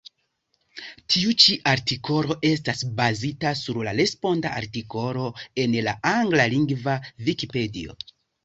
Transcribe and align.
Tiu 1.15 1.33
ĉi 1.43 1.57
artikolo 1.71 2.37
estas 2.49 2.81
bazita 3.01 3.53
sur 3.61 3.79
la 3.89 3.95
responda 3.99 4.55
artikolo 4.63 5.29
en 5.67 5.79
la 5.89 5.97
anglalingva 6.17 7.01
Vikipedio. 7.31 7.99